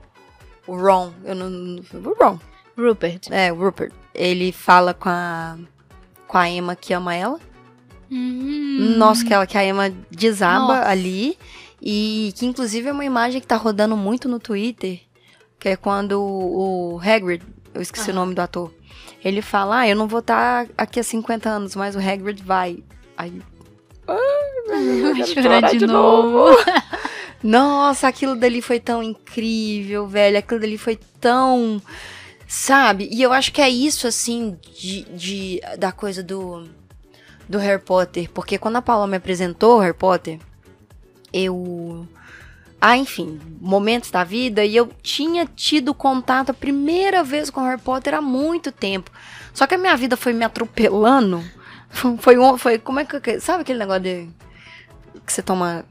[0.68, 2.38] o Ron, eu não, o Ron,
[2.78, 3.26] Rupert.
[3.30, 5.58] é, o Rupert, ele fala com a
[6.28, 7.40] com a Emma que ama ela.
[8.08, 8.94] Hum.
[8.96, 10.88] Nossa, que, ela, que a Emma desaba Nossa.
[10.88, 11.36] ali
[11.82, 15.00] e que inclusive é uma imagem que tá rodando muito no Twitter,
[15.58, 17.42] que é quando o, o Hagrid,
[17.74, 18.20] eu esqueci o Aham.
[18.20, 18.72] nome do ator,
[19.24, 22.82] ele fala, ah, eu não vou estar aqui há 50 anos, mas o Hagrid vai.
[23.16, 23.40] Aí
[24.06, 26.56] Vai chorar de novo.
[27.42, 30.38] Nossa, aquilo dali foi tão incrível, velho.
[30.38, 31.80] Aquilo dali foi tão.
[32.46, 33.08] Sabe?
[33.12, 36.68] E eu acho que é isso, assim, de, de- da coisa do,
[37.48, 38.28] do Harry Potter.
[38.30, 40.38] Porque quando a Paula me apresentou o Harry Potter,
[41.32, 42.06] eu.
[42.80, 47.64] Ah, enfim, momentos da vida, e eu tinha tido contato a primeira vez com o
[47.64, 49.10] Harry Potter há muito tempo.
[49.52, 51.44] Só que a minha vida foi me atropelando.
[52.20, 53.40] Foi, um- foi como é que.
[53.40, 54.28] Sabe aquele negócio de.
[55.26, 55.84] que você toma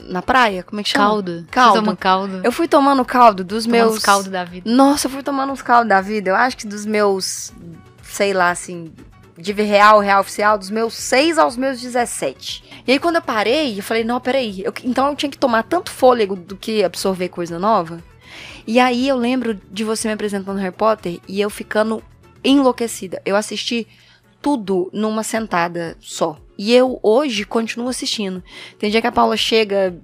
[0.00, 0.62] na praia?
[0.62, 1.06] Como é que chama?
[1.06, 1.46] Caldo.
[1.50, 1.74] Caldo.
[1.80, 2.40] Toma caldo.
[2.44, 3.96] Eu fui tomando caldo dos Tomando meus.
[3.96, 4.70] os caldo da vida.
[4.70, 6.30] Nossa, eu fui tomando uns caldos da vida.
[6.30, 7.52] Eu acho que dos meus.
[8.02, 8.92] Sei lá, assim.
[9.38, 12.62] De real, real oficial, dos meus 6 aos meus 17.
[12.88, 14.62] E aí, quando eu parei, eu falei, não, peraí.
[14.64, 18.02] Eu, então eu tinha que tomar tanto fôlego do que absorver coisa nova.
[18.66, 22.02] E aí eu lembro de você me apresentando Harry Potter e eu ficando
[22.42, 23.20] enlouquecida.
[23.26, 23.86] Eu assisti
[24.40, 26.38] tudo numa sentada só.
[26.56, 28.42] E eu hoje continuo assistindo.
[28.78, 29.94] Tem dia que a Paula chega,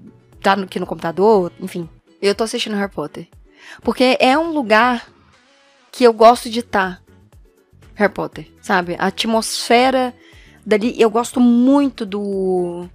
[0.43, 1.89] tá no- aqui no computador, enfim.
[2.21, 3.27] Eu tô assistindo Harry Potter.
[3.83, 5.09] Porque é um lugar
[5.91, 7.03] que eu gosto de estar.
[7.95, 8.95] Harry Potter, sabe?
[8.99, 10.15] A atmosfera
[10.65, 10.95] dali.
[11.01, 12.89] Eu gosto muito do.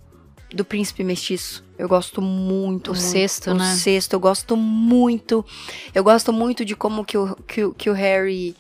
[0.54, 1.64] do Príncipe Mestiço.
[1.78, 2.92] Eu gosto muito.
[2.92, 2.98] O muito.
[3.02, 3.74] sexto, o né?
[3.76, 5.46] sexto, eu gosto muito.
[5.94, 8.56] Eu gosto muito de como que o, que, o- que o Harry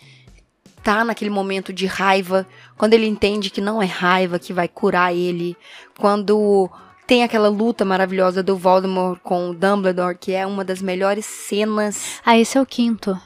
[0.83, 2.47] tá naquele momento de raiva.
[2.77, 5.57] Quando ele entende que não é raiva que vai curar ele.
[5.97, 6.69] Quando
[7.05, 12.21] tem aquela luta maravilhosa do Voldemort com o Dumbledore, que é uma das melhores cenas.
[12.25, 13.19] Ah, esse é o quinto.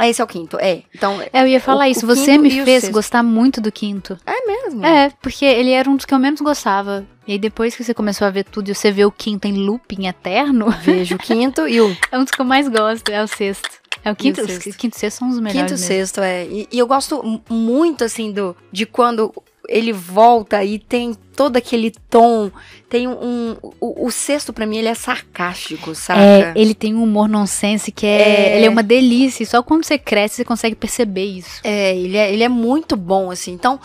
[0.00, 0.82] Ah, esse é o quinto, é.
[0.94, 2.06] Então, É, eu ia falar O- isso.
[2.06, 4.16] o Você me e o fez gostar muito do quinto.
[4.24, 4.86] é mesmo.
[4.86, 7.04] É, porque ele era um dos que eu menos gostava.
[7.26, 9.54] E aí depois que você começou a ver tudo e você vê o quinto em
[9.66, 13.08] looping eterno, Vejo o quinto e o é um dos que eu mais gosto.
[13.10, 13.68] É o sexto.
[14.04, 14.40] É o quinto.
[14.40, 14.78] o os sexto?
[14.78, 15.60] quinto e sexto são os melhores.
[15.72, 16.46] Quinto e sexto, é.
[16.46, 19.34] E, e eu gosto mu- muito, assim, do de quando
[19.68, 22.50] ele volta e tem todo aquele tom.
[22.88, 23.56] Tem um.
[23.78, 26.20] o, o sexto, pra mim, ele é sarcástico, saca?
[26.20, 28.56] É, ele tem um humor nonsense que é, É.
[28.56, 29.44] Ele é uma delícia.
[29.44, 31.60] Só quando você cresce você consegue perceber isso.
[31.62, 33.52] É, ele é, ele é muito bom, assim.
[33.52, 33.78] Então,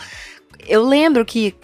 [0.66, 1.54] eu lembro que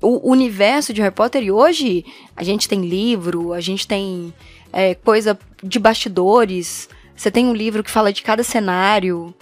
[0.00, 2.04] o universo de Harry Potter, e hoje
[2.36, 4.34] a gente tem livro, a gente tem
[4.72, 6.88] é, coisa de bastidores.
[7.14, 9.32] Você tem um livro que fala de cada cenário.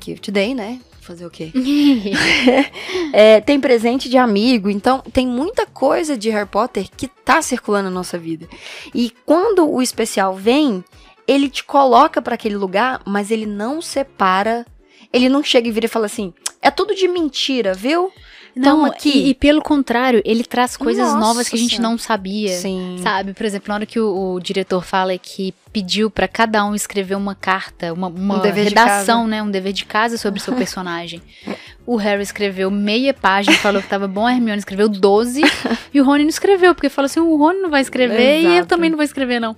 [0.00, 0.80] Que eu te dei, né?
[1.04, 1.52] Fazer o quê?
[3.12, 7.84] É, tem presente de amigo, então tem muita coisa de Harry Potter que tá circulando
[7.84, 8.48] na nossa vida.
[8.92, 10.82] E quando o especial vem,
[11.28, 14.66] ele te coloca pra aquele lugar, mas ele não separa.
[15.12, 18.10] Ele não chega e vira e fala assim: é tudo de mentira, viu?
[18.54, 19.10] Não, Tamo aqui.
[19.10, 22.56] E, e pelo contrário, ele traz coisas Nossa novas que a gente não sabia.
[22.56, 22.98] Sim.
[23.02, 26.72] Sabe, por exemplo, na hora que o, o diretor fala que pediu pra cada um
[26.72, 30.54] escrever uma carta, uma, uma Um redação, né, um dever de casa sobre o seu
[30.54, 31.20] personagem.
[31.84, 35.42] o Harry escreveu meia página, falou que tava bom, a Hermione escreveu 12
[35.92, 38.50] e o Rony não escreveu, porque falou assim, o Rony não vai escrever e eu
[38.52, 38.68] Exato.
[38.68, 39.56] também não vou escrever não.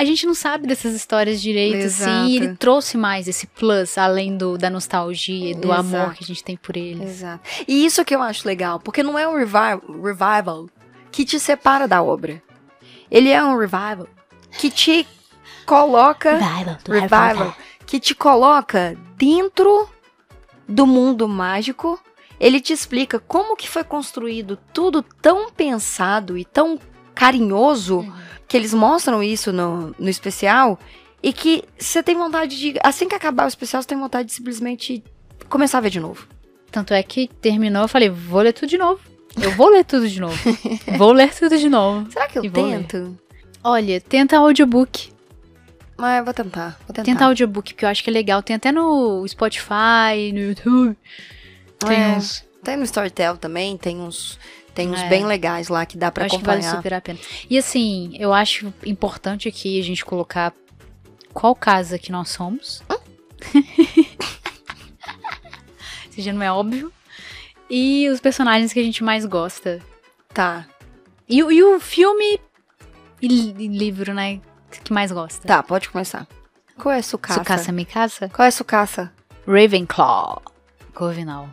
[0.00, 2.58] A gente não sabe dessas histórias direito, assim, e ele Exato.
[2.60, 5.80] trouxe mais esse plus, além do, da nostalgia e do Exato.
[5.80, 7.10] amor que a gente tem por eles.
[7.10, 7.40] Exato.
[7.66, 10.68] E isso que eu acho legal, porque não é um revi- revival
[11.10, 12.40] que te separa da obra.
[13.10, 14.06] Ele é um revival
[14.52, 15.04] que te
[15.66, 19.88] coloca Revival, revival que te coloca dentro
[20.68, 21.98] do mundo mágico.
[22.38, 26.78] Ele te explica como que foi construído tudo tão pensado e tão
[27.16, 28.06] carinhoso
[28.48, 30.78] que eles mostram isso no, no especial
[31.22, 34.34] e que você tem vontade de assim que acabar o especial você tem vontade de
[34.34, 35.04] simplesmente
[35.48, 36.26] começar a ver de novo.
[36.70, 39.00] Tanto é que terminou, eu falei, vou ler tudo de novo.
[39.40, 40.36] Eu vou ler tudo de novo.
[40.98, 42.10] vou ler tudo de novo.
[42.10, 43.16] Será que eu tento?
[43.62, 45.12] Olha, tenta audiobook.
[45.96, 47.02] Mas eu vou tentar, vou tentar.
[47.04, 48.42] Tenta audiobook, porque eu acho que é legal.
[48.42, 50.96] Tem até no Spotify, no YouTube.
[51.78, 52.16] Tem É.
[52.16, 52.44] uns.
[52.62, 54.38] Tem no Storytel também, tem uns
[54.78, 55.08] tem uns É.
[55.08, 56.76] bem legais lá que dá pra eu acho que vale acompanhar.
[56.76, 57.18] super a pena.
[57.50, 60.54] E assim, eu acho importante aqui a gente colocar
[61.34, 62.80] qual casa que nós somos.
[66.10, 66.92] Se já não é óbvio.
[67.68, 69.80] E os personagens que a gente mais gosta.
[70.32, 70.64] Tá.
[71.28, 72.40] E, o- e o filme
[73.20, 74.40] e, li- livro, né?
[74.70, 75.46] Que mais gosta.
[75.46, 76.26] Tá, pode começar.
[76.78, 77.40] Qual é a sucaça?
[77.40, 78.28] Sucaça Mikasa?
[78.28, 79.12] Qual é a sucaça?
[79.46, 80.40] Ravenclaw.
[80.94, 81.48] Corvinal.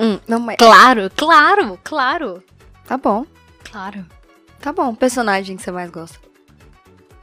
[0.00, 2.42] Hum, não, mas Claro, claro, claro.
[2.86, 3.24] tá bom.
[3.70, 4.04] Claro.
[4.60, 4.94] Tá bom.
[4.94, 6.18] Personagem que você mais gosta?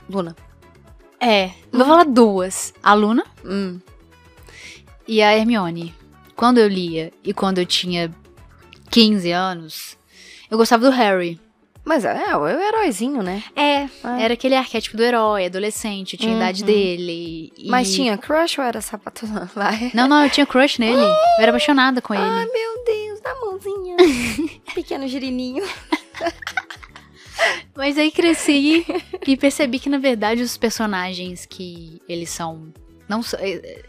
[0.09, 0.35] Luna.
[1.19, 2.73] É, vou falar duas.
[2.83, 3.79] A Luna Hum.
[5.07, 5.93] e a Hermione.
[6.35, 8.13] Quando eu lia e quando eu tinha
[8.91, 9.97] 15 anos,
[10.51, 11.39] eu gostava do Harry.
[11.85, 13.43] Mas é, é o heróizinho, né?
[13.55, 14.19] É, Ah.
[14.19, 16.67] era aquele arquétipo do herói, adolescente, tinha a idade Uhum.
[16.67, 17.53] dele.
[17.55, 19.25] e- Mas tinha crush ou era sapato?
[19.53, 19.91] Vai.
[19.93, 20.97] Não, não, eu tinha crush nele.
[20.99, 22.23] Eu era apaixonada com ele.
[22.23, 23.97] Ai, meu Deus, da mãozinha.
[24.73, 25.63] Pequeno girininho.
[27.75, 28.85] Mas aí cresci
[29.27, 32.73] e percebi que, na verdade, os personagens que eles são.
[33.07, 33.39] Não são.
[33.39, 33.83] é, é,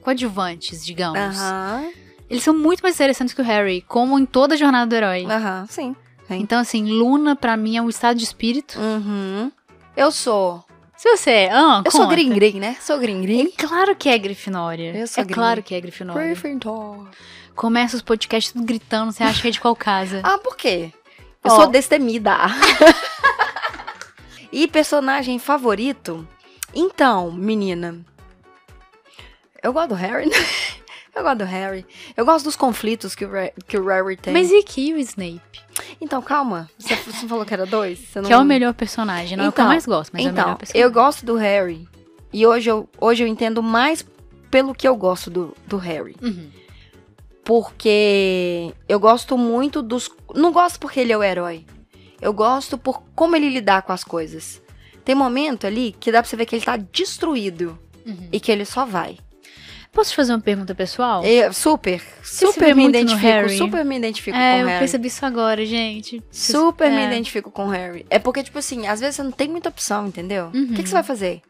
[0.00, 1.18] coadjuvantes, digamos.
[1.36, 1.90] Aham.
[2.30, 5.24] Eles são muito mais interessantes que o Harry, como em toda a jornada do herói.
[5.26, 5.96] Aham, sim.
[6.36, 8.78] Então, assim, Luna, pra mim, é um estado de espírito.
[8.78, 9.50] Uhum.
[9.96, 10.62] Eu sou.
[10.96, 11.50] Se você é.
[11.52, 12.14] Ah, Eu sou conta.
[12.14, 12.76] gringrim, né?
[12.80, 13.50] Sou gringrim.
[13.56, 14.94] Claro que é Grifinória.
[14.96, 15.68] Eu sou é claro Grinch.
[15.68, 16.24] que é Grifinória.
[16.26, 17.06] Gryffindor.
[17.54, 20.20] Começa os podcasts tudo gritando, você acha que é de qual casa?
[20.24, 20.92] Ah, por quê?
[21.44, 21.56] Eu Ó.
[21.56, 22.36] sou destemida.
[24.52, 26.26] e personagem favorito?
[26.74, 27.98] Então, menina.
[29.62, 30.30] Eu gosto do Harry.
[31.18, 31.84] Eu gosto do Harry.
[32.16, 34.32] Eu gosto dos conflitos que o, Ra- que o Harry tem.
[34.32, 35.40] Mas e aqui o Snape?
[36.00, 36.68] Então, calma.
[36.78, 37.98] Você, você falou que era dois?
[37.98, 40.24] Você Que é o melhor personagem, não é o que eu Então, mais gosto, mas
[40.24, 40.82] é o então, melhor personagem.
[40.82, 41.88] eu gosto do Harry.
[42.32, 44.04] E hoje eu, hoje eu entendo mais
[44.50, 46.14] pelo que eu gosto do, do Harry.
[46.22, 46.48] Uhum.
[47.44, 50.10] Porque eu gosto muito dos.
[50.34, 51.64] Não gosto porque ele é o herói.
[52.20, 54.60] Eu gosto por como ele lidar com as coisas.
[55.04, 58.28] Tem momento ali que dá pra você ver que ele tá destruído Uhum.
[58.32, 59.18] e que ele só vai.
[59.98, 61.24] Posso te fazer uma pergunta pessoal?
[61.24, 63.58] Eu, super, Você super me identifico, Harry?
[63.58, 64.78] super me identifico é, com eu Harry.
[64.78, 66.22] percebi isso agora, gente.
[66.30, 67.06] Super me É.
[67.08, 68.06] identifico com Harry.
[68.08, 70.52] É porque, tipo assim, às vezes você não tem muita opção, entendeu?
[70.54, 70.68] O Uhum.
[70.68, 71.42] que, que você vai fazer?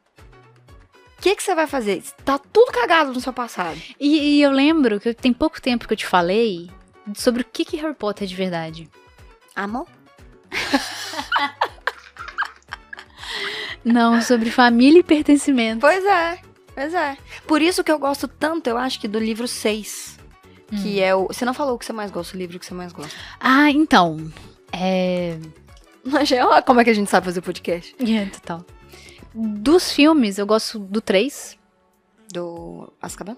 [1.19, 2.03] O que, que você vai fazer?
[2.25, 3.79] Tá tudo cagado no seu passado.
[4.01, 6.71] E, e eu lembro que tem pouco tempo que eu te falei
[7.15, 8.89] sobre o que, que Harry Potter é de verdade.
[9.55, 9.87] Amor?
[13.85, 15.81] Não, sobre família e pertencimento.
[15.81, 16.39] Pois é,
[16.79, 17.17] pois é.
[17.45, 20.17] Por isso que eu gosto tanto, eu acho que do livro 6.
[20.73, 20.83] Hum.
[20.83, 21.27] Que é o.
[21.27, 23.13] Você não falou o que você mais gosta, o livro que você mais gosta.
[23.41, 24.31] Ah, então.
[24.73, 25.37] É.
[26.05, 27.97] Mas é, como é que a gente sabe fazer podcast.
[28.01, 28.65] É, total.
[29.35, 31.59] Dos filmes, eu gosto do 3.
[32.33, 33.37] Do Azkaban?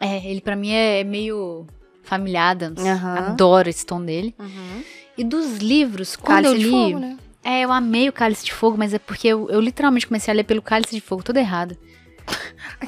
[0.00, 1.66] É, ele pra mim é meio
[2.02, 2.84] familiar, Adams.
[2.84, 3.18] Aham.
[3.18, 4.34] Adoro esse tom dele.
[4.38, 4.82] Uhum.
[5.16, 6.70] E dos livros, quando Cálice eu de li.
[6.70, 7.18] fogo, né?
[7.44, 10.34] É, eu amei o Cálice de Fogo, mas é porque eu, eu literalmente comecei a
[10.34, 11.76] ler pelo Cálice de Fogo, tudo errado.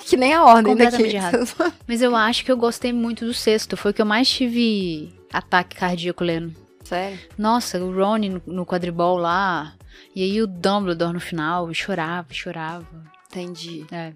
[0.04, 1.72] Que nem a ordem Completamente daqui.
[1.86, 3.76] Mas eu acho que eu gostei muito do sexto.
[3.76, 6.54] Foi o que eu mais tive ataque cardíaco lendo.
[6.84, 7.18] Sério?
[7.38, 9.74] Nossa, o Ron no, no quadribol lá.
[10.14, 11.72] E aí o Dumbledore no final.
[11.72, 12.86] Chorava, chorava.
[13.30, 13.86] Entendi.
[13.90, 14.12] É.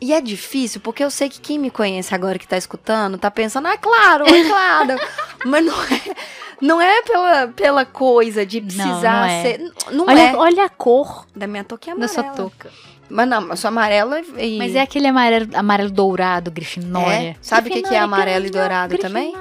[0.00, 3.30] E é difícil, porque eu sei que quem me conhece agora que tá escutando, tá
[3.30, 4.94] pensando, ah, claro, é claro.
[5.46, 6.16] Mas não é,
[6.60, 9.42] não é pela, pela coisa de precisar não é.
[9.42, 9.72] ser.
[9.92, 10.36] Não olha, é.
[10.36, 12.14] olha a cor Da minha touca é da amarela.
[12.14, 12.70] sua touca.
[13.08, 14.58] Mas não, eu sou amarela e.
[14.58, 17.30] Mas é aquele amarelo, amarelo dourado, Grifinória.
[17.30, 17.36] É?
[17.40, 19.34] Sabe o que que é amarelo e dourado também?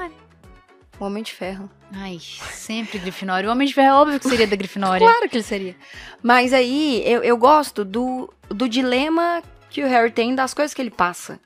[0.99, 1.69] O Homem de Ferro.
[1.91, 3.49] Ai, sempre Grifinória.
[3.49, 5.05] O Homem de Ferro é óbvio que seria da Grifinória.
[5.05, 5.75] Claro que ele seria.
[6.21, 10.81] Mas aí eu, eu gosto do, do dilema que o Harry tem das coisas que
[10.81, 11.39] ele passa.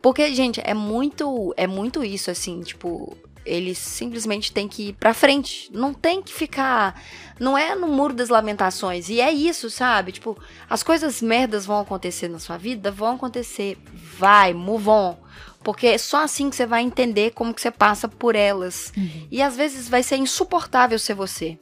[0.00, 5.14] Porque, gente, é muito, é muito isso, assim, tipo, ele simplesmente tem que ir pra
[5.14, 5.70] frente.
[5.72, 7.00] Não tem que ficar.
[7.38, 9.08] Não é no muro das lamentações.
[9.08, 10.12] E é isso, sabe?
[10.12, 13.78] Tipo, as coisas merdas vão acontecer na sua vida, vão acontecer.
[14.18, 15.16] Vai, move on.
[15.62, 18.92] Porque é só assim que você vai entender como que você passa por elas.
[18.96, 19.28] Uhum.
[19.30, 21.58] E às vezes vai ser insuportável ser você.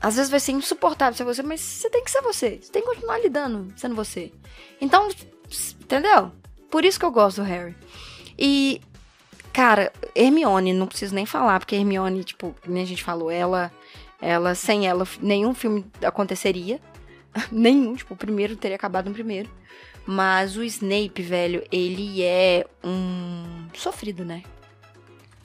[0.00, 2.58] Às vezes vai ser insuportável ser você, mas você tem que ser você.
[2.60, 4.32] Você tem que continuar lidando sendo você.
[4.80, 5.08] Então,
[5.80, 6.32] entendeu?
[6.70, 7.74] Por isso que eu gosto do Harry.
[8.38, 8.80] E,
[9.56, 13.72] cara, Hermione, não preciso nem falar, porque Hermione, tipo, nem a gente falou, ela,
[14.20, 16.78] ela, sem ela, nenhum filme aconteceria.
[17.50, 19.48] nenhum, tipo, o primeiro teria acabado no primeiro.
[20.04, 24.42] Mas o Snape, velho, ele é um sofrido, né?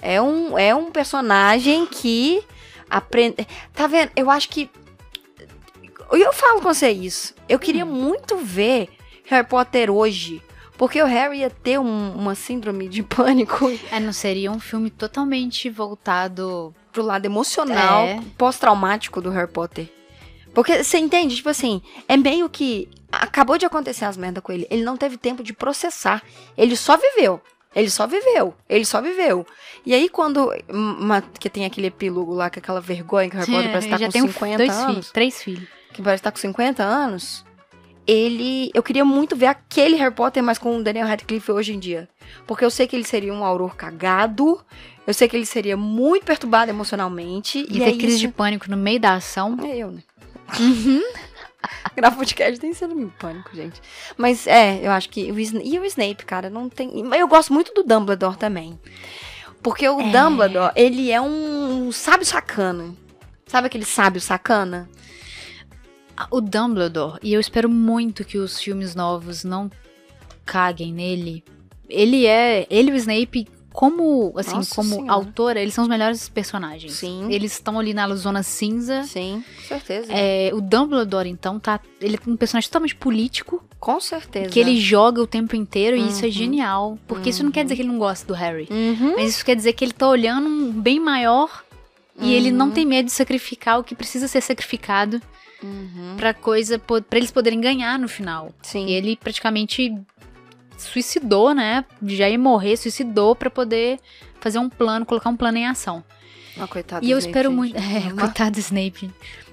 [0.02, 2.44] É um, é um personagem que
[2.90, 3.48] aprende.
[3.74, 4.12] Tá vendo?
[4.14, 4.70] Eu acho que.
[6.12, 7.34] Eu falo com você isso.
[7.48, 8.90] Eu queria muito ver
[9.28, 10.42] Harry Potter hoje.
[10.82, 14.90] Porque o Harry ia ter um- uma síndrome de pânico É, não seria um filme
[14.90, 16.74] totalmente voltado.
[16.92, 18.20] pro lado emocional, É.
[18.36, 19.88] pós-traumático do Harry Potter.
[20.56, 21.36] Porque você entende?
[21.36, 22.90] Tipo assim, é meio que.
[23.12, 24.66] Acabou de acontecer as merdas com ele.
[24.72, 26.24] Ele não teve tempo de processar.
[26.58, 27.40] Ele só viveu.
[27.76, 28.56] Ele só viveu.
[28.68, 29.46] Ele só viveu.
[29.86, 30.52] E aí, quando.
[30.68, 33.94] uma- que tem aquele epílogo lá, com aquela vergonha que o Harry Potter parece Ele
[33.96, 34.86] estar já com tem um- 50 dois anos.
[34.88, 35.70] filhos, três filhos.
[35.94, 37.46] Que parece estar com 50 anos.
[38.08, 38.72] Ele.
[38.74, 42.10] Eu queria muito ver aquele Harry Potter, mas com o Daniel Radcliffe hoje em dia.
[42.48, 44.60] Porque eu sei que ele seria um auror cagado.
[45.06, 47.60] Eu sei que ele seria muito perturbado emocionalmente.
[47.60, 48.20] E, E, ter é crise isso.
[48.20, 49.58] de pânico no meio da ação.
[49.64, 50.02] É eu, né?
[51.96, 53.80] Gravar podcast tem sido em pânico, gente.
[54.18, 55.32] Mas é, eu acho que.
[55.32, 57.04] O e o Snape, cara, não tem.
[57.04, 58.80] Mas eu gosto muito do Dumbledore também.
[59.62, 60.12] Porque o É.
[60.12, 62.96] Dumbledore, ele é um sábio sacana.
[63.46, 64.90] Sabe aquele sábio sacana?
[66.30, 69.70] O Dumbledore, e eu espero muito que os filmes novos não
[70.46, 71.44] caguem nele.
[71.90, 72.66] Ele é.
[72.70, 75.12] Ele e o Snape, como, assim, Nossa como Senhora.
[75.14, 76.94] autora, eles são os melhores personagens.
[76.94, 77.28] Sim.
[77.32, 79.04] Eles estão ali na zona cinza.
[79.04, 80.08] Sim, com certeza.
[80.12, 81.80] É, o Dumbledore, então, tá.
[82.00, 84.50] Ele é um personagem totalmente político, Com certeza.
[84.50, 86.32] que ele joga o tempo inteiro, e isso é Uhum.
[86.34, 87.00] genial.
[87.08, 88.68] Porque isso não quer dizer que ele não gosta do Harry.
[88.72, 89.14] Uhum.
[89.16, 91.64] Mas isso quer dizer que ele tá olhando um bem maior
[92.20, 92.72] e ele não Uhum.
[92.74, 95.22] tem medo de sacrificar o que precisa ser sacrificado
[95.64, 96.16] Uhum.
[96.18, 98.52] pra coisa pra eles poderem ganhar no final.
[98.64, 98.86] Sim.
[98.88, 99.94] E ele praticamente
[100.78, 101.86] suicidou, né?
[102.04, 104.00] Já ia morrer, suicidou pra poder
[104.40, 106.04] fazer um plano, colocar um plano em ação.
[106.58, 107.58] Ah, coitado e eu Snape, espero gente.
[107.58, 108.22] muito, é, dá.
[108.22, 109.12] coitado do Snape.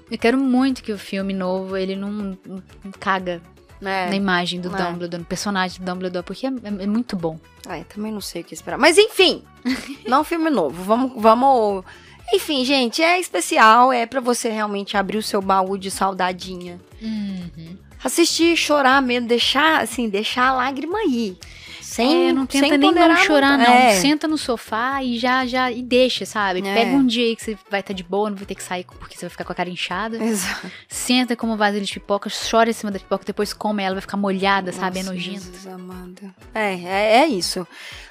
[0.09, 2.11] Eu quero muito que o filme novo ele não,
[2.45, 2.63] não
[2.99, 3.41] caga
[3.81, 4.09] É.
[4.09, 4.83] na imagem do É.
[4.83, 7.39] Dumbledore, no personagem do Dumbledore, porque é, é- é muito bom.
[7.67, 8.77] Ai, também não sei o que esperar.
[8.79, 9.43] Mas enfim,
[10.07, 10.83] não é um filme novo.
[10.83, 11.85] Vamos, vamos.
[12.33, 13.91] Enfim, gente, é especial.
[13.91, 16.79] É pra você realmente abrir o seu baú de saudadinha.
[18.03, 21.37] Assistir, chorar mesmo, deixar, assim, deixar a lágrima aí.
[21.81, 23.67] sem É, não tenta sem nem não chorar, muito.
[23.69, 23.75] não.
[23.75, 23.95] É.
[23.95, 26.65] Senta no sofá e já, já, e deixa, sabe?
[26.65, 26.73] É.
[26.73, 28.85] Pega um dia aí que você vai estar de boa, não vai ter que sair
[28.99, 30.23] porque você vai ficar com a cara inchada.
[30.23, 30.71] Exato.
[30.87, 34.15] Senta como vasilha de pipoca, chora em cima da pipoca, depois come ela, vai ficar
[34.17, 34.99] molhada, sabe?
[34.99, 35.41] É Nossa, nojento.
[35.41, 36.33] Jesus amado.
[36.53, 37.67] É, é, é isso.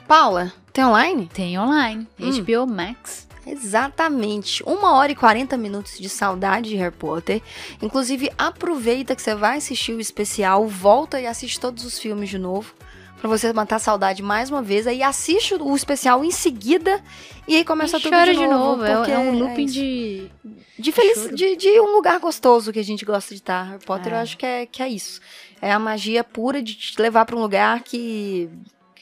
[0.07, 1.31] Paula, tem online?
[1.33, 2.31] Tem online, Hum.
[2.43, 3.28] HBO Max.
[3.47, 4.63] Exatamente.
[4.65, 7.43] Uma hora e 40 minutos de saudade de Harry Potter.
[7.81, 12.39] Inclusive, aproveita que você vai assistir o especial, volta e assiste todos os filmes de
[12.39, 12.75] novo.
[13.21, 14.87] Pra você matar a saudade mais uma vez.
[14.87, 17.03] Aí assiste o especial em seguida
[17.49, 18.85] e aí começa E tudo chora de novo.
[18.85, 19.75] É, porque é um é looping isso.
[19.75, 20.31] de.
[20.79, 23.65] de, feliz, de, de um lugar gostoso que a gente gosta de estar.
[23.65, 24.17] Harry Potter, É.
[24.17, 25.21] eu acho que é, que é isso.
[25.61, 28.49] É a magia pura de te levar pra um lugar que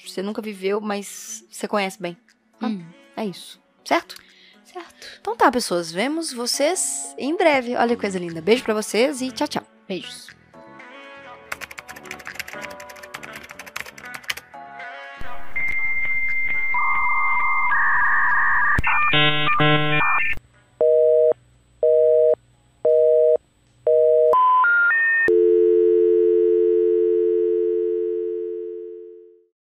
[0.07, 2.17] você nunca viveu, mas você conhece bem.
[2.63, 2.81] Hum,
[3.15, 3.61] É isso.
[3.85, 4.17] Certo?
[4.77, 5.07] Certo.
[5.21, 5.91] Então tá, pessoas.
[5.91, 7.75] Vemos vocês em breve.
[7.77, 8.41] Olha que coisa linda.
[8.41, 9.63] Beijo pra vocês e tchau, tchau.
[9.89, 10.36] Beijos.